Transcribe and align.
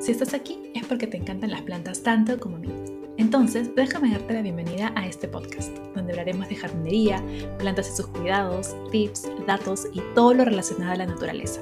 Si 0.00 0.12
estás 0.12 0.32
aquí 0.32 0.58
es 0.74 0.86
porque 0.86 1.06
te 1.06 1.18
encantan 1.18 1.50
las 1.50 1.60
plantas 1.60 2.02
tanto 2.02 2.40
como 2.40 2.56
a 2.56 2.58
mí. 2.58 2.70
Entonces, 3.18 3.74
déjame 3.74 4.10
darte 4.10 4.32
la 4.32 4.40
bienvenida 4.40 4.94
a 4.96 5.06
este 5.06 5.28
podcast, 5.28 5.76
donde 5.94 6.12
hablaremos 6.12 6.48
de 6.48 6.56
jardinería, 6.56 7.22
plantas 7.58 7.90
y 7.90 7.96
sus 7.96 8.06
cuidados, 8.06 8.74
tips, 8.90 9.30
datos 9.46 9.88
y 9.92 10.00
todo 10.14 10.32
lo 10.32 10.46
relacionado 10.46 10.92
a 10.92 10.96
la 10.96 11.04
naturaleza. 11.04 11.60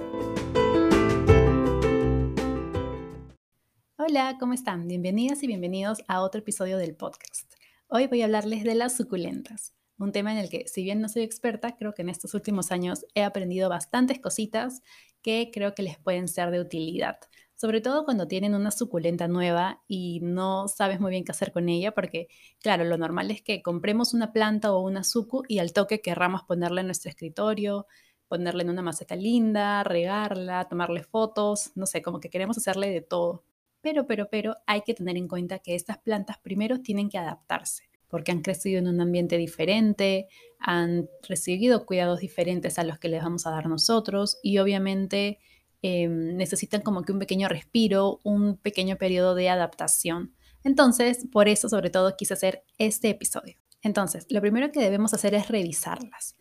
Hola, 3.96 4.36
¿cómo 4.38 4.52
están? 4.52 4.86
Bienvenidas 4.86 5.42
y 5.42 5.48
bienvenidos 5.48 6.04
a 6.06 6.22
otro 6.22 6.40
episodio 6.40 6.78
del 6.78 6.94
podcast. 6.94 7.52
Hoy 7.88 8.06
voy 8.06 8.22
a 8.22 8.26
hablarles 8.26 8.62
de 8.62 8.76
las 8.76 8.96
suculentas, 8.96 9.74
un 9.98 10.12
tema 10.12 10.30
en 10.30 10.38
el 10.38 10.48
que, 10.48 10.68
si 10.68 10.84
bien 10.84 11.00
no 11.00 11.08
soy 11.08 11.22
experta, 11.22 11.74
creo 11.74 11.92
que 11.92 12.02
en 12.02 12.08
estos 12.08 12.34
últimos 12.34 12.70
años 12.70 13.04
he 13.16 13.24
aprendido 13.24 13.68
bastantes 13.68 14.20
cositas 14.20 14.80
que 15.22 15.50
creo 15.52 15.74
que 15.74 15.82
les 15.82 15.98
pueden 15.98 16.28
ser 16.28 16.52
de 16.52 16.60
utilidad 16.60 17.18
sobre 17.58 17.80
todo 17.80 18.04
cuando 18.04 18.28
tienen 18.28 18.54
una 18.54 18.70
suculenta 18.70 19.26
nueva 19.26 19.82
y 19.88 20.20
no 20.22 20.68
sabes 20.68 21.00
muy 21.00 21.10
bien 21.10 21.24
qué 21.24 21.32
hacer 21.32 21.50
con 21.50 21.68
ella, 21.68 21.92
porque 21.92 22.28
claro, 22.60 22.84
lo 22.84 22.96
normal 22.96 23.32
es 23.32 23.42
que 23.42 23.62
compremos 23.62 24.14
una 24.14 24.32
planta 24.32 24.72
o 24.72 24.80
una 24.80 25.02
sucu 25.02 25.42
y 25.48 25.58
al 25.58 25.72
toque 25.72 26.00
querramos 26.00 26.44
ponerla 26.44 26.82
en 26.82 26.86
nuestro 26.86 27.10
escritorio, 27.10 27.88
ponerla 28.28 28.62
en 28.62 28.70
una 28.70 28.82
maceta 28.82 29.16
linda, 29.16 29.82
regarla, 29.82 30.68
tomarle 30.68 31.02
fotos, 31.02 31.72
no 31.74 31.86
sé, 31.86 32.00
como 32.00 32.20
que 32.20 32.30
queremos 32.30 32.56
hacerle 32.56 32.90
de 32.90 33.00
todo. 33.00 33.42
Pero, 33.80 34.06
pero, 34.06 34.28
pero 34.30 34.54
hay 34.66 34.82
que 34.82 34.94
tener 34.94 35.16
en 35.16 35.26
cuenta 35.26 35.58
que 35.58 35.74
estas 35.74 35.98
plantas 35.98 36.38
primero 36.38 36.80
tienen 36.80 37.08
que 37.08 37.18
adaptarse 37.18 37.90
porque 38.06 38.30
han 38.30 38.40
crecido 38.40 38.78
en 38.78 38.86
un 38.86 39.00
ambiente 39.00 39.36
diferente, 39.36 40.28
han 40.60 41.08
recibido 41.28 41.84
cuidados 41.86 42.20
diferentes 42.20 42.78
a 42.78 42.84
los 42.84 43.00
que 43.00 43.08
les 43.08 43.22
vamos 43.22 43.46
a 43.46 43.50
dar 43.50 43.68
nosotros 43.68 44.38
y 44.42 44.58
obviamente 44.58 45.40
Em, 45.82 46.36
necesitan 46.36 46.82
como 46.82 47.02
que 47.02 47.12
un 47.12 47.20
pequeño 47.20 47.48
respiro, 47.48 48.20
un 48.24 48.56
pequeño 48.56 48.96
periodo 48.96 49.34
de 49.34 49.48
adaptación. 49.48 50.34
Entonces, 50.64 51.26
por 51.30 51.48
eso 51.48 51.68
sobre 51.68 51.90
todo 51.90 52.16
quise 52.16 52.34
hacer 52.34 52.64
este 52.78 53.10
episodio. 53.10 53.58
Entonces, 53.82 54.26
lo 54.30 54.40
primero 54.40 54.72
que 54.72 54.80
debemos 54.80 55.14
hacer 55.14 55.34
es 55.34 55.48
revisarlas. 55.48 56.36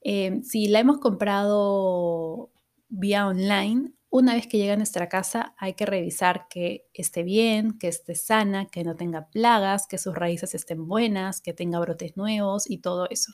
Em, 0.00 0.42
si 0.42 0.66
la 0.66 0.80
hemos 0.80 0.98
comprado 0.98 2.50
vía 2.88 3.26
online, 3.26 3.92
una 4.12 4.34
vez 4.34 4.46
que 4.46 4.58
llega 4.58 4.74
a 4.74 4.76
nuestra 4.76 5.08
casa 5.08 5.54
hay 5.58 5.74
que 5.74 5.86
revisar 5.86 6.46
que 6.48 6.86
esté 6.94 7.24
bien, 7.24 7.78
que 7.78 7.88
esté 7.88 8.14
sana, 8.14 8.66
que 8.66 8.84
no 8.84 8.94
tenga 8.94 9.28
plagas, 9.30 9.88
que 9.88 9.98
sus 9.98 10.14
raíces 10.14 10.54
estén 10.54 10.86
buenas, 10.86 11.40
que 11.40 11.52
tenga 11.52 11.80
brotes 11.80 12.16
nuevos 12.16 12.70
y 12.70 12.78
todo 12.78 13.08
eso 13.10 13.32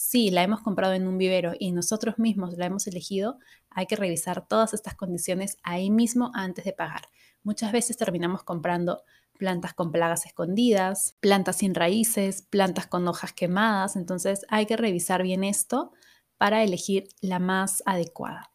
si 0.00 0.30
la 0.30 0.44
hemos 0.44 0.60
comprado 0.60 0.94
en 0.94 1.08
un 1.08 1.18
vivero 1.18 1.54
y 1.58 1.72
nosotros 1.72 2.20
mismos 2.20 2.56
la 2.56 2.66
hemos 2.66 2.86
elegido, 2.86 3.40
hay 3.68 3.86
que 3.86 3.96
revisar 3.96 4.46
todas 4.46 4.72
estas 4.72 4.94
condiciones 4.94 5.56
ahí 5.64 5.90
mismo 5.90 6.30
antes 6.34 6.64
de 6.64 6.72
pagar. 6.72 7.08
Muchas 7.42 7.72
veces 7.72 7.96
terminamos 7.96 8.44
comprando 8.44 9.02
plantas 9.40 9.74
con 9.74 9.90
plagas 9.90 10.24
escondidas, 10.24 11.16
plantas 11.18 11.56
sin 11.56 11.74
raíces, 11.74 12.42
plantas 12.42 12.86
con 12.86 13.08
hojas 13.08 13.32
quemadas, 13.32 13.96
entonces 13.96 14.46
hay 14.50 14.66
que 14.66 14.76
revisar 14.76 15.24
bien 15.24 15.42
esto 15.42 15.90
para 16.36 16.62
elegir 16.62 17.08
la 17.20 17.40
más 17.40 17.82
adecuada. 17.84 18.52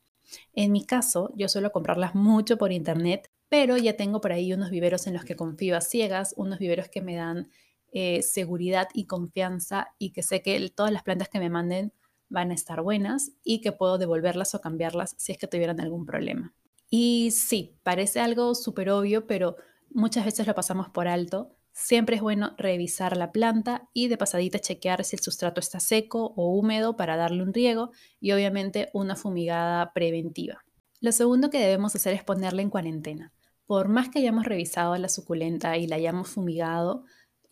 En 0.53 0.71
mi 0.71 0.85
caso, 0.85 1.31
yo 1.35 1.47
suelo 1.49 1.71
comprarlas 1.71 2.15
mucho 2.15 2.57
por 2.57 2.71
internet, 2.71 3.29
pero 3.49 3.77
ya 3.77 3.95
tengo 3.95 4.21
por 4.21 4.31
ahí 4.31 4.53
unos 4.53 4.69
viveros 4.69 5.07
en 5.07 5.13
los 5.13 5.25
que 5.25 5.35
confío 5.35 5.77
a 5.77 5.81
ciegas, 5.81 6.33
unos 6.37 6.59
viveros 6.59 6.89
que 6.89 7.01
me 7.01 7.15
dan 7.15 7.49
eh, 7.91 8.23
seguridad 8.23 8.87
y 8.93 9.05
confianza 9.05 9.89
y 9.99 10.11
que 10.11 10.23
sé 10.23 10.41
que 10.41 10.69
todas 10.69 10.91
las 10.91 11.03
plantas 11.03 11.29
que 11.29 11.39
me 11.39 11.49
manden 11.49 11.93
van 12.29 12.49
a 12.49 12.55
estar 12.55 12.81
buenas 12.81 13.31
y 13.43 13.61
que 13.61 13.71
puedo 13.71 13.99
devolverlas 13.99 14.55
o 14.55 14.61
cambiarlas 14.61 15.13
si 15.19 15.31
es 15.31 15.37
que 15.37 15.47
tuvieran 15.47 15.79
algún 15.79 16.05
problema. 16.05 16.53
Y 16.89 17.31
sí, 17.31 17.77
parece 17.83 18.19
algo 18.19 18.55
súper 18.55 18.89
obvio, 18.89 19.27
pero 19.27 19.55
muchas 19.91 20.25
veces 20.25 20.47
lo 20.47 20.55
pasamos 20.55 20.89
por 20.89 21.07
alto. 21.07 21.55
Siempre 21.73 22.17
es 22.17 22.21
bueno 22.21 22.53
revisar 22.57 23.17
la 23.17 23.31
planta 23.31 23.89
y 23.94 24.07
de 24.07 24.17
pasadita 24.17 24.59
chequear 24.59 25.03
si 25.03 25.16
el 25.16 25.23
sustrato 25.23 25.59
está 25.59 25.79
seco 25.79 26.34
o 26.38 26.56
húmedo 26.56 26.95
para 26.95 27.17
darle 27.17 27.41
un 27.41 27.53
riego 27.53 27.91
y 28.19 28.31
obviamente 28.31 28.89
una 28.94 29.16
fumigada 29.16 29.91
preventiva. 29.91 30.63
Lo 31.01 31.11
segundo 31.11 31.50
que 31.50 31.59
debemos 31.59 31.95
hacer 31.95 32.13
es 32.13 32.23
ponerla 32.23 32.61
en 32.61 32.69
cuarentena. 32.69 33.34
Por 33.66 33.89
más 33.89 34.09
que 34.09 34.19
hayamos 34.19 34.45
revisado 34.45 34.95
la 34.97 35.09
suculenta 35.09 35.75
y 35.78 35.88
la 35.88 35.95
hayamos 35.95 36.29
fumigado, 36.29 37.06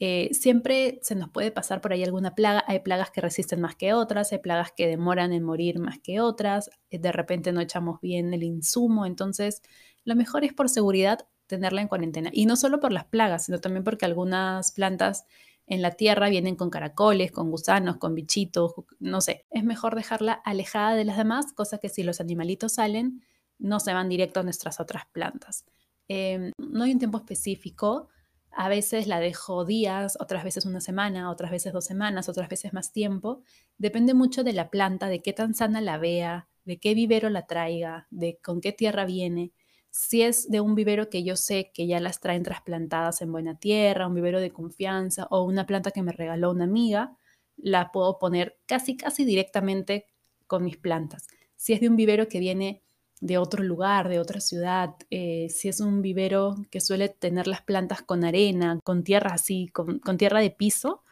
eh, 0.04 0.30
siempre 0.34 1.00
se 1.02 1.16
nos 1.16 1.30
puede 1.30 1.52
pasar 1.52 1.82
por 1.82 1.92
ahí 1.92 2.04
alguna 2.04 2.36
plaga. 2.36 2.64
Hay 2.68 2.80
plagas 2.80 3.10
que 3.10 3.22
resisten 3.22 3.60
más 3.60 3.76
que 3.76 3.94
otras, 3.94 4.32
hay 4.32 4.40
plagas 4.40 4.72
que 4.72 4.88
demoran 4.88 5.34
en 5.34 5.44
morir 5.44 5.80
más 5.80 6.00
que 6.00 6.20
otras. 6.22 6.70
Eh, 6.92 7.00
de 7.00 7.12
repente 7.12 7.52
no 7.52 7.62
echamos 7.62 8.00
bien 8.02 8.34
el 8.34 8.44
insumo. 8.44 9.06
Entonces, 9.06 9.62
lo 10.04 10.16
mejor 10.16 10.44
es 10.44 10.54
por 10.54 10.70
seguridad 10.70 11.28
tenerla 11.52 11.82
en 11.82 11.88
cuarentena. 11.88 12.30
Y 12.34 12.46
no 12.48 12.56
solo 12.56 12.80
por 12.80 12.92
las 12.92 13.06
plagas, 13.06 13.46
sino 13.46 13.60
también 13.60 13.84
porque 13.84 14.06
algunas 14.06 14.72
plantas 14.72 15.26
en 15.68 15.82
la 15.82 15.92
tierra 15.92 16.30
vienen 16.30 16.56
con 16.56 16.70
caracoles, 16.70 17.32
con 17.32 17.52
gusanos, 17.52 17.98
con 17.98 18.16
bichitos, 18.16 18.74
no 19.00 19.22
sé. 19.22 19.46
Es 19.52 19.64
mejor 19.64 19.96
dejarla 19.96 20.34
alejada 20.34 20.96
de 20.96 21.06
las 21.06 21.18
demás, 21.18 21.54
cosa 21.54 21.78
que 21.78 21.90
si 21.90 22.04
los 22.04 22.20
animalitos 22.20 22.74
salen, 22.74 23.22
no 23.60 23.80
se 23.80 23.94
van 23.94 24.10
directo 24.10 24.40
a 24.40 24.44
nuestras 24.44 24.80
otras 24.80 25.04
plantas. 25.12 25.66
Em, 26.08 26.52
no 26.58 26.84
hay 26.84 26.94
un 26.94 27.00
tiempo 27.00 27.20
específico 27.20 28.10
a 28.52 28.68
veces 28.70 29.08
la 29.08 29.20
dejo 29.20 29.66
días, 29.66 30.18
otras 30.20 30.44
veces 30.44 30.66
una 30.66 30.82
semana, 30.82 31.32
otras 31.32 31.52
veces 31.52 31.72
dos 31.74 31.86
semanas, 31.86 32.28
otras 32.28 32.50
veces 32.50 32.74
más 32.74 32.92
tiempo. 32.92 33.44
Depende 33.78 34.14
mucho 34.14 34.44
de 34.44 34.54
la 34.54 34.70
planta, 34.70 35.08
de 35.08 35.22
qué 35.22 35.34
tan 35.34 35.56
sana 35.56 35.80
la 35.82 35.98
vea, 35.98 36.50
de 36.66 36.78
qué 36.78 36.94
vivero 36.94 37.30
la 37.30 37.48
traiga, 37.48 38.08
de 38.12 38.40
con 38.44 38.60
qué 38.62 38.74
tierra 38.74 39.06
viene. 39.06 39.54
Si 39.92 40.22
es 40.22 40.50
de 40.50 40.62
un 40.62 40.74
vivero 40.74 41.10
que 41.10 41.24
yo 41.24 41.36
sé 41.36 41.72
que 41.74 41.86
ya 41.86 42.00
las 42.00 42.22
traen 42.22 42.44
trasplantadas 42.44 43.22
en 43.22 43.32
buena 43.32 43.60
tierra, 43.60 44.08
un 44.08 44.16
vivero 44.16 44.40
de 44.40 44.52
confianza 44.52 45.28
o 45.30 45.44
una 45.44 45.66
planta 45.66 45.92
que 45.92 46.02
me 46.02 46.14
regaló 46.14 46.52
una 46.52 46.64
amiga, 46.64 47.18
la 47.58 47.92
puedo 47.92 48.18
poner 48.18 48.58
casi, 48.66 48.96
casi 48.96 49.26
directamente 49.26 50.08
con 50.48 50.64
mis 50.64 50.78
plantas. 50.78 51.28
Si 51.58 51.74
es 51.74 51.82
de 51.82 51.90
un 51.90 51.98
vivero 51.98 52.30
que 52.30 52.40
viene 52.40 52.82
de 53.20 53.38
otro 53.38 53.64
lugar, 53.64 54.08
de 54.08 54.20
otra 54.20 54.40
ciudad, 54.40 54.96
eh, 55.10 55.48
si 55.50 55.68
es 55.68 55.82
un 55.82 56.02
vivero 56.02 56.56
que 56.72 56.82
suele 56.82 57.10
tener 57.10 57.48
las 57.48 57.62
plantas 57.62 58.02
con 58.02 58.24
arena, 58.24 58.80
con 58.84 59.04
tierra 59.04 59.34
así, 59.34 59.68
con, 59.68 60.00
con 60.00 60.18
tierra 60.18 60.40
de 60.40 60.52
piso, 60.52 61.04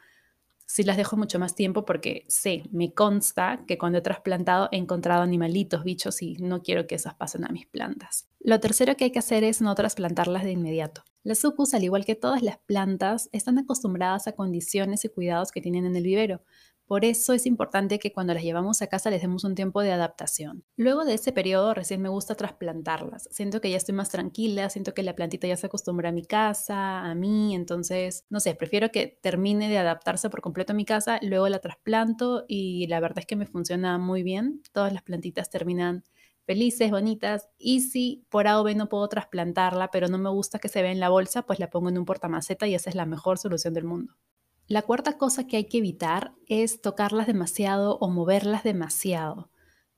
sí 0.69 0.83
las 0.83 0.97
dejo 0.97 1.17
mucho 1.17 1.39
más 1.39 1.55
tiempo 1.55 1.83
porque 1.83 2.25
sé, 2.27 2.63
me 2.71 2.93
consta 2.93 3.65
que 3.67 3.79
cuando 3.79 3.97
he 3.97 4.01
trasplantado 4.01 4.69
he 4.71 4.77
encontrado 4.77 5.23
animalitos, 5.23 5.83
bichos 5.83 6.21
y 6.21 6.35
no 6.35 6.61
quiero 6.61 6.85
que 6.85 6.93
esas 6.93 7.15
pasen 7.15 7.43
a 7.43 7.49
mis 7.49 7.65
plantas. 7.65 8.27
Lo 8.39 8.59
tercero 8.59 8.95
que 8.95 9.05
hay 9.05 9.11
que 9.11 9.17
hacer 9.17 9.43
es 9.43 9.61
no 9.61 9.73
trasplantarlas 9.73 10.43
de 10.43 10.51
inmediato. 10.51 11.03
Las 11.23 11.39
sucus, 11.39 11.73
al 11.73 11.83
igual 11.83 12.05
que 12.05 12.13
todas 12.13 12.43
las 12.43 12.59
plantas, 12.59 13.29
están 13.31 13.57
acostumbradas 13.57 14.27
a 14.27 14.33
condiciones 14.33 15.03
y 15.05 15.09
cuidados 15.09 15.51
que 15.51 15.59
tienen 15.59 15.85
en 15.85 15.95
el 15.95 16.03
vivero. 16.03 16.43
Por 16.89 17.05
eso 17.05 17.33
es 17.33 17.45
importante 17.45 17.99
que 17.99 18.11
cuando 18.11 18.33
las 18.33 18.41
llevamos 18.41 18.81
a 18.81 18.87
casa 18.87 19.11
les 19.11 19.21
demos 19.21 19.43
un 19.43 19.53
tiempo 19.53 19.83
de 19.83 19.91
adaptación. 19.91 20.63
Luego 20.75 21.05
de 21.05 21.13
ese 21.13 21.31
periodo 21.31 21.75
recién 21.75 22.01
me 22.01 22.09
gusta 22.09 22.33
trasplantarlas. 22.33 23.29
Siento 23.31 23.61
que 23.61 23.69
ya 23.69 23.77
estoy 23.77 23.93
más 23.93 24.09
tranquila, 24.09 24.71
siento 24.71 24.95
que 24.95 25.03
la 25.03 25.13
plantita 25.13 25.47
ya 25.47 25.55
se 25.55 25.67
acostumbra 25.67 26.09
a 26.09 26.11
mi 26.11 26.25
casa, 26.25 27.01
a 27.05 27.13
mí, 27.13 27.53
entonces, 27.53 28.25
no 28.31 28.39
sé, 28.39 28.55
prefiero 28.55 28.89
que 28.89 29.19
termine 29.21 29.69
de 29.69 29.77
adaptarse 29.77 30.31
por 30.31 30.41
completo 30.41 30.73
a 30.73 30.75
mi 30.75 30.83
casa, 30.83 31.19
luego 31.21 31.47
la 31.47 31.59
trasplanto 31.59 32.45
y 32.47 32.87
la 32.87 32.99
verdad 32.99 33.19
es 33.19 33.27
que 33.27 33.35
me 33.35 33.45
funciona 33.45 33.99
muy 33.99 34.23
bien. 34.23 34.63
Todas 34.73 34.91
las 34.91 35.03
plantitas 35.03 35.51
terminan 35.51 36.03
felices, 36.47 36.89
bonitas. 36.89 37.49
Y 37.59 37.81
si 37.81 38.25
por 38.29 38.47
A 38.47 38.59
o 38.59 38.63
B 38.63 38.73
no 38.73 38.89
puedo 38.89 39.07
trasplantarla, 39.09 39.91
pero 39.91 40.07
no 40.07 40.17
me 40.17 40.31
gusta 40.31 40.57
que 40.57 40.69
se 40.69 40.81
vea 40.81 40.91
en 40.91 40.99
la 40.99 41.09
bolsa, 41.09 41.43
pues 41.43 41.59
la 41.59 41.69
pongo 41.69 41.89
en 41.89 41.99
un 41.99 42.05
portamaceta 42.05 42.65
y 42.65 42.73
esa 42.73 42.89
es 42.89 42.95
la 42.95 43.05
mejor 43.05 43.37
solución 43.37 43.75
del 43.75 43.83
mundo. 43.83 44.15
La 44.69 44.83
cuarta 44.83 45.17
cosa 45.17 45.47
que 45.47 45.57
hay 45.57 45.63
que 45.65 45.79
evitar 45.79 46.35
es 46.45 46.79
tocarlas 46.79 47.25
demasiado 47.25 47.97
o 47.97 48.07
moverlas 48.07 48.63
demasiado. 48.63 49.49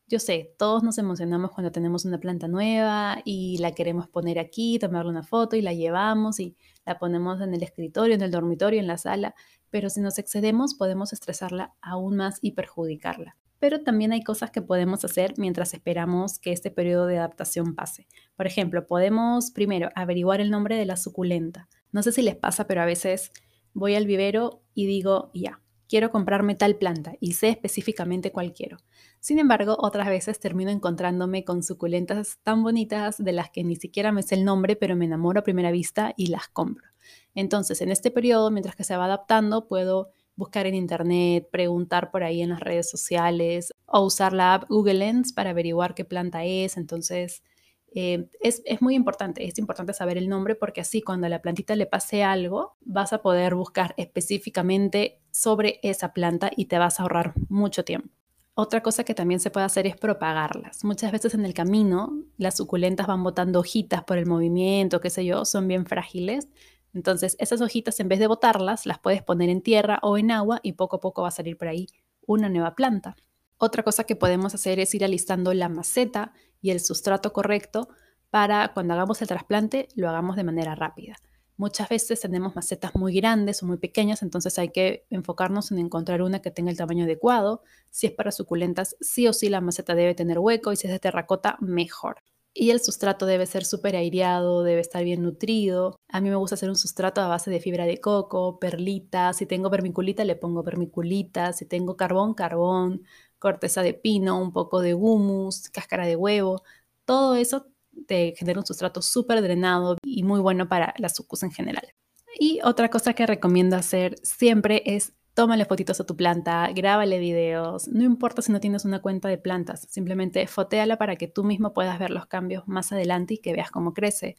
Yo 0.07 0.17
sé, 0.17 0.55
todos 0.57 0.81
nos 0.81 0.97
emocionamos 0.97 1.51
cuando 1.51 1.73
tenemos 1.73 2.05
una 2.05 2.21
planta 2.21 2.47
nueva 2.47 3.17
y 3.25 3.57
la 3.57 3.73
queremos 3.73 4.07
poner 4.07 4.39
aquí, 4.39 4.79
tomarle 4.79 5.11
una 5.11 5.23
foto 5.23 5.57
y 5.57 5.61
la 5.61 5.73
llevamos 5.73 6.39
y 6.39 6.55
la 6.85 6.99
ponemos 6.99 7.41
en 7.41 7.53
el 7.53 7.63
escritorio, 7.63 8.15
en 8.15 8.21
el 8.21 8.31
dormitorio, 8.31 8.79
en 8.79 8.87
la 8.87 8.97
sala, 8.97 9.35
pero 9.69 9.89
si 9.89 9.99
nos 9.99 10.17
excedemos 10.17 10.73
podemos 10.73 11.11
estresarla 11.11 11.73
aún 11.81 12.15
más 12.15 12.39
y 12.41 12.51
perjudicarla. 12.51 13.35
Pero 13.59 13.83
también 13.83 14.13
hay 14.13 14.23
cosas 14.23 14.51
que 14.51 14.61
podemos 14.61 15.03
hacer 15.03 15.33
mientras 15.35 15.73
esperamos 15.73 16.39
que 16.39 16.53
este 16.53 16.71
periodo 16.71 17.07
de 17.07 17.17
adaptación 17.17 17.75
pase. 17.75 18.07
Por 18.37 18.47
ejemplo, 18.47 18.87
podemos 18.87 19.51
primero 19.51 19.89
averiguar 19.95 20.39
el 20.39 20.49
nombre 20.49 20.77
de 20.77 20.85
la 20.85 20.95
suculenta. 20.95 21.67
No 21.91 22.03
sé 22.03 22.13
si 22.13 22.21
les 22.21 22.37
pasa, 22.37 22.67
pero 22.67 22.81
a 22.81 22.85
veces 22.85 23.33
voy 23.73 23.95
al 23.95 24.05
vivero 24.05 24.61
y 24.73 24.85
digo, 24.85 25.31
ya, 25.33 25.61
quiero 25.91 26.09
comprarme 26.09 26.55
tal 26.55 26.77
planta 26.77 27.15
y 27.19 27.33
sé 27.33 27.49
específicamente 27.49 28.31
cuál 28.31 28.53
quiero. 28.53 28.77
Sin 29.19 29.39
embargo, 29.39 29.75
otras 29.77 30.07
veces 30.07 30.39
termino 30.39 30.71
encontrándome 30.71 31.43
con 31.43 31.63
suculentas 31.63 32.39
tan 32.43 32.63
bonitas 32.63 33.21
de 33.23 33.33
las 33.33 33.49
que 33.49 33.63
ni 33.63 33.75
siquiera 33.75 34.11
me 34.11 34.23
sé 34.23 34.35
el 34.35 34.45
nombre, 34.45 34.77
pero 34.77 34.95
me 34.95 35.05
enamoro 35.05 35.41
a 35.41 35.43
primera 35.43 35.69
vista 35.69 36.13
y 36.15 36.27
las 36.27 36.47
compro. 36.47 36.87
Entonces, 37.35 37.81
en 37.81 37.91
este 37.91 38.09
periodo, 38.09 38.51
mientras 38.51 38.75
que 38.75 38.85
se 38.85 38.95
va 38.95 39.05
adaptando, 39.05 39.67
puedo 39.67 40.11
buscar 40.35 40.65
en 40.65 40.75
internet, 40.75 41.49
preguntar 41.51 42.09
por 42.09 42.23
ahí 42.23 42.41
en 42.41 42.49
las 42.49 42.61
redes 42.61 42.89
sociales 42.89 43.73
o 43.85 44.01
usar 44.05 44.33
la 44.33 44.53
app 44.53 44.69
Google 44.69 44.95
Lens 44.95 45.33
para 45.33 45.49
averiguar 45.49 45.93
qué 45.93 46.05
planta 46.05 46.45
es. 46.45 46.77
Entonces, 46.77 47.43
Eh, 47.93 48.29
es, 48.39 48.61
es, 48.65 48.81
muy 48.81 48.95
importante, 48.95 49.45
es 49.45 49.57
importante 49.59 49.93
saber 49.93 50.17
el 50.17 50.29
nombre 50.29 50.55
porque 50.55 50.79
así 50.79 51.01
cuando 51.01 51.27
a 51.27 51.29
la 51.29 51.41
plantita 51.41 51.75
le 51.75 51.85
pase 51.85 52.23
algo, 52.23 52.77
vas 52.81 53.11
a 53.11 53.21
poder 53.21 53.53
buscar 53.53 53.93
específicamente 53.97 55.19
sobre 55.31 55.79
esa 55.83 56.13
planta 56.13 56.51
y 56.55 56.65
te 56.65 56.77
vas 56.77 56.99
a 56.99 57.03
ahorrar 57.03 57.33
mucho 57.49 57.83
tiempo. 57.83 58.09
Otra 58.53 58.81
cosa 58.83 59.03
que 59.03 59.13
también 59.13 59.39
se 59.39 59.49
puede 59.49 59.65
hacer 59.65 59.87
es 59.87 59.97
propagarlas. 59.97 60.83
Muchas 60.83 61.11
veces 61.11 61.33
en 61.33 61.45
el 61.45 61.53
camino 61.53 62.13
las 62.37 62.57
suculentas 62.57 63.07
van 63.07 63.23
botando 63.23 63.59
hojitas 63.59 64.03
por 64.03 64.17
el 64.17 64.25
movimiento, 64.25 65.01
qué 65.01 65.09
sé 65.09 65.25
yo, 65.25 65.45
son 65.45 65.67
bien 65.67 65.85
frágiles. 65.85 66.49
Entonces 66.93 67.35
esas 67.39 67.61
hojitas 67.61 67.99
en 67.99 68.09
vez 68.09 68.19
de 68.19 68.27
botarlas, 68.27 68.85
las 68.85 68.99
puedes 68.99 69.23
poner 69.23 69.49
en 69.49 69.61
tierra 69.61 69.99
o 70.01 70.17
en 70.17 70.31
agua 70.31 70.59
y 70.63 70.73
poco 70.73 70.97
a 70.97 70.99
poco 70.99 71.21
va 71.21 71.29
a 71.29 71.31
salir 71.31 71.57
por 71.57 71.69
ahí 71.69 71.87
una 72.25 72.49
nueva 72.49 72.75
planta. 72.75 73.15
Otra 73.63 73.83
cosa 73.83 74.05
que 74.05 74.15
podemos 74.15 74.55
hacer 74.55 74.79
es 74.79 74.95
ir 74.95 75.05
alistando 75.05 75.53
la 75.53 75.69
maceta 75.69 76.33
y 76.63 76.71
el 76.71 76.79
sustrato 76.79 77.31
correcto 77.31 77.89
para 78.31 78.73
cuando 78.73 78.95
hagamos 78.95 79.21
el 79.21 79.27
trasplante 79.27 79.87
lo 79.93 80.09
hagamos 80.09 80.35
de 80.35 80.43
manera 80.43 80.73
rápida. 80.73 81.17
Muchas 81.57 81.87
veces 81.87 82.19
tenemos 82.21 82.55
macetas 82.55 82.95
muy 82.95 83.13
grandes 83.13 83.61
o 83.61 83.67
muy 83.67 83.77
pequeñas, 83.77 84.23
entonces 84.23 84.57
hay 84.57 84.69
que 84.69 85.05
enfocarnos 85.11 85.71
en 85.71 85.77
encontrar 85.77 86.23
una 86.23 86.41
que 86.41 86.49
tenga 86.49 86.71
el 86.71 86.77
tamaño 86.77 87.03
adecuado. 87.03 87.61
Si 87.91 88.07
es 88.07 88.13
para 88.13 88.31
suculentas, 88.31 88.97
sí 88.99 89.27
o 89.27 89.33
sí 89.33 89.47
la 89.47 89.61
maceta 89.61 89.93
debe 89.93 90.15
tener 90.15 90.39
hueco 90.39 90.71
y 90.71 90.75
si 90.75 90.87
es 90.87 90.93
de 90.93 90.97
terracota, 90.97 91.57
mejor. 91.59 92.17
Y 92.55 92.71
el 92.71 92.81
sustrato 92.81 93.27
debe 93.27 93.45
ser 93.45 93.63
súper 93.63 93.95
aireado, 93.95 94.63
debe 94.63 94.81
estar 94.81 95.03
bien 95.03 95.21
nutrido. 95.21 95.97
A 96.09 96.19
mí 96.19 96.29
me 96.29 96.35
gusta 96.35 96.55
hacer 96.55 96.67
un 96.67 96.75
sustrato 96.75 97.21
a 97.21 97.27
base 97.27 97.51
de 97.51 97.61
fibra 97.61 97.85
de 97.85 98.01
coco, 98.01 98.57
perlita. 98.59 99.31
Si 99.33 99.45
tengo 99.45 99.69
vermiculita, 99.69 100.25
le 100.25 100.35
pongo 100.35 100.63
vermiculita. 100.63 101.53
Si 101.53 101.65
tengo 101.65 101.95
carbón, 101.95 102.33
carbón 102.33 103.03
corteza 103.41 103.81
de 103.81 103.93
pino, 103.93 104.39
un 104.39 104.53
poco 104.53 104.81
de 104.81 104.93
humus, 104.93 105.67
cáscara 105.69 106.05
de 106.05 106.15
huevo, 106.15 106.61
todo 107.05 107.35
eso 107.35 107.67
te 108.07 108.35
genera 108.37 108.59
un 108.59 108.65
sustrato 108.65 109.01
súper 109.01 109.41
drenado 109.41 109.97
y 110.03 110.23
muy 110.23 110.39
bueno 110.39 110.69
para 110.69 110.93
las 110.97 111.15
sucus 111.15 111.43
en 111.43 111.51
general. 111.51 111.93
Y 112.39 112.59
otra 112.63 112.89
cosa 112.89 113.13
que 113.13 113.25
recomiendo 113.25 113.75
hacer 113.75 114.15
siempre 114.23 114.83
es 114.85 115.13
tómale 115.33 115.65
fotitos 115.65 115.99
a 115.99 116.05
tu 116.05 116.15
planta, 116.15 116.69
grábale 116.73 117.17
videos, 117.19 117.87
no 117.87 118.03
importa 118.03 118.41
si 118.41 118.51
no 118.51 118.59
tienes 118.59 118.85
una 118.85 119.01
cuenta 119.01 119.29
de 119.29 119.37
plantas, 119.37 119.87
simplemente 119.89 120.45
fotéala 120.45 120.97
para 120.97 121.15
que 121.15 121.27
tú 121.27 121.43
mismo 121.43 121.73
puedas 121.73 121.97
ver 121.99 122.11
los 122.11 122.25
cambios 122.25 122.67
más 122.67 122.91
adelante 122.91 123.35
y 123.35 123.37
que 123.39 123.53
veas 123.53 123.71
cómo 123.71 123.93
crece. 123.93 124.35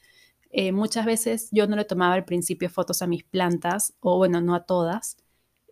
Eh, 0.50 0.70
muchas 0.70 1.06
veces 1.06 1.48
yo 1.50 1.66
no 1.66 1.76
le 1.76 1.86
tomaba 1.86 2.14
al 2.14 2.26
principio 2.26 2.68
fotos 2.68 3.00
a 3.00 3.06
mis 3.06 3.24
plantas, 3.24 3.94
o 4.00 4.18
bueno, 4.18 4.42
no 4.42 4.54
a 4.54 4.64
todas, 4.66 5.16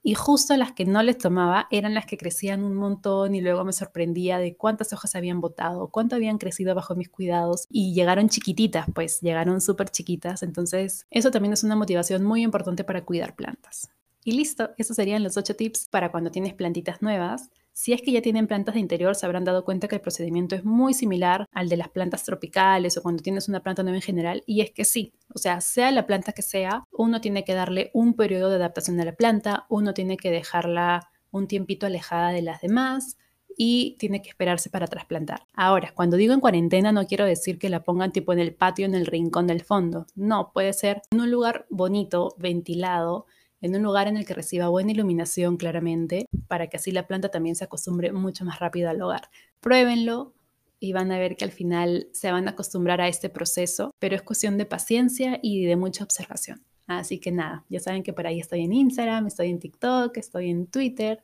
y 0.03 0.15
justo 0.15 0.57
las 0.57 0.73
que 0.73 0.85
no 0.85 1.03
les 1.03 1.19
tomaba 1.19 1.69
eran 1.71 1.95
las 1.95 2.07
que 2.07 2.17
crecían 2.17 2.65
un 2.65 2.75
montón 2.75 3.35
y 3.35 3.41
luego 3.41 3.65
me 3.65 3.73
sorprendía 3.73 4.39
de 4.39 4.57
cuántas 4.57 4.93
hojas 4.93 5.15
habían 5.15 5.41
botado, 5.41 5.89
cuánto 5.89 6.17
habían 6.17 6.39
crecido 6.39 6.75
bajo 6.75 6.95
mis 6.95 7.11
cuidados 7.11 7.67
y 7.69 7.93
llegaron 7.95 8.29
chiquititas, 8.29 8.87
pues 8.95 9.21
llegaron 9.21 9.61
súper 9.61 9.91
chiquitas. 9.91 10.43
Entonces, 10.43 11.07
eso 11.11 11.31
también 11.31 11.53
es 11.53 11.65
una 11.65 11.77
motivación 11.77 12.25
muy 12.25 12.43
importante 12.43 12.85
para 12.85 13.05
cuidar 13.05 13.37
plantas. 13.37 13.91
Y 14.25 14.33
listo, 14.33 14.71
esos 14.77 14.97
serían 14.97 15.23
los 15.23 15.37
ocho 15.37 15.57
tips 15.57 15.89
para 15.89 16.11
cuando 16.11 16.31
tienes 16.31 16.53
plantitas 16.55 17.01
nuevas. 17.01 17.51
Si 17.73 17.93
es 17.93 18.03
que 18.03 18.13
ya 18.13 18.21
tienen 18.21 18.47
plantas 18.47 18.75
de 18.75 18.81
interior, 18.81 19.15
se 19.15 19.25
habrán 19.25 19.45
dado 19.45 19.65
cuenta 19.65 19.89
que 19.89 19.97
el 19.97 20.03
procedimiento 20.03 20.55
es 20.55 20.65
muy 20.65 20.93
similar 20.93 21.47
al 21.53 21.69
de 21.71 21.79
las 21.79 21.89
plantas 21.89 22.25
tropicales 22.25 22.97
o 22.99 23.03
cuando 23.03 23.23
tienes 23.23 23.49
una 23.49 23.61
planta 23.63 23.83
nueva 23.83 23.97
en 23.97 24.03
general. 24.03 24.43
Y 24.47 24.61
es 24.61 24.73
que 24.73 24.85
sí, 24.85 25.15
o 25.35 25.39
sea, 25.39 25.61
sea 25.61 25.91
la 25.91 26.07
planta 26.07 26.33
que 26.33 26.43
sea, 26.43 26.85
uno 26.93 27.21
tiene 27.21 27.45
que 27.45 27.55
darle 27.55 27.91
un 27.95 28.15
periodo 28.15 28.51
de 28.51 28.57
adaptación 28.57 29.01
a 29.01 29.05
la 29.05 29.15
planta, 29.15 29.67
uno 29.69 29.95
tiene 29.95 30.17
que 30.17 30.31
dejarla 30.31 31.11
un 31.31 31.47
tiempito 31.47 31.87
alejada 31.87 32.31
de 32.31 32.43
las 32.43 32.61
demás 32.61 33.17
y 33.57 33.97
tiene 33.99 34.23
que 34.23 34.31
esperarse 34.31 34.71
para 34.71 34.87
trasplantar. 34.87 35.47
Ahora, 35.55 35.93
cuando 35.95 36.17
digo 36.17 36.33
en 36.33 36.41
cuarentena 36.41 36.93
no 36.93 37.07
quiero 37.07 37.25
decir 37.25 37.59
que 37.59 37.69
la 37.69 37.83
pongan 37.83 38.13
tipo 38.13 38.33
en 38.33 38.39
el 38.39 38.55
patio, 38.55 38.87
en 38.87 38.95
el 38.95 39.07
rincón 39.07 39.47
del 39.47 39.63
fondo. 39.63 40.07
No, 40.15 40.51
puede 40.53 40.73
ser 40.73 41.03
en 41.11 41.21
un 41.21 41.31
lugar 41.31 41.67
bonito, 41.71 42.35
ventilado, 42.39 43.27
en 43.61 43.77
un 43.77 43.83
lugar 43.83 44.09
en 44.09 44.17
el 44.17 44.25
que 44.25 44.35
reciba 44.35 44.69
buena 44.69 44.93
iluminación 44.93 45.57
claramente, 45.57 46.27
para 46.49 46.69
que 46.69 46.79
así 46.79 46.91
la 46.91 47.07
planta 47.07 47.31
también 47.31 47.55
se 47.55 47.65
acostumbre 47.65 48.13
mucho 48.13 48.45
más 48.45 48.59
rápido 48.59 48.89
al 48.89 49.03
hogar. 49.03 49.29
Pruébenlo 49.61 50.33
y 50.81 50.93
van 50.93 51.13
a 51.13 51.19
ver 51.19 51.37
que 51.37 51.45
al 51.45 51.53
final 51.53 52.09
se 52.13 52.33
van 52.33 52.49
a 52.49 52.53
acostumbrar 52.53 53.01
a 53.01 53.09
este 53.09 53.29
proceso, 53.29 53.93
pero 53.99 54.17
es 54.17 54.23
cuestión 54.23 54.57
de 54.59 54.65
paciencia 54.65 55.39
y 55.43 55.65
de 55.67 55.77
mucha 55.77 56.03
observación. 56.03 56.65
Así 56.87 57.19
que 57.21 57.31
nada, 57.31 57.65
ya 57.69 57.79
saben 57.79 58.03
que 58.03 58.13
por 58.13 58.27
ahí 58.27 58.41
estoy 58.41 58.63
en 58.63 58.73
Instagram, 58.73 59.27
estoy 59.27 59.51
en 59.51 59.61
TikTok, 59.61 60.17
estoy 60.17 60.51
en 60.51 60.67
Twitter. 60.67 61.23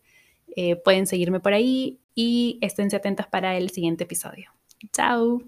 Eh, 0.55 0.76
pueden 0.76 1.06
seguirme 1.06 1.41
por 1.41 1.55
ahí 1.55 1.99
y 2.14 2.58
esténse 2.61 2.97
atentas 2.97 3.26
para 3.26 3.56
el 3.56 3.70
siguiente 3.70 4.05
episodio. 4.05 4.50
Chao. 4.93 5.47